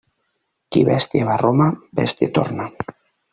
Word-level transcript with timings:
Qui 0.75 0.81
bèstia 0.87 1.27
va 1.27 1.35
a 1.35 1.41
Roma, 1.43 1.67
bèstia 2.01 2.31
torna. 2.39 2.67